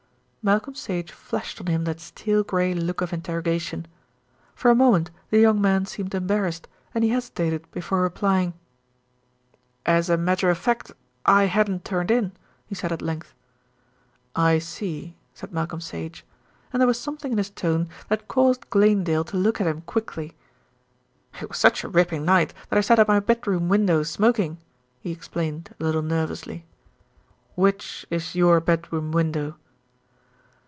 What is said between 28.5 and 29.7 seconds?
bedroom window?"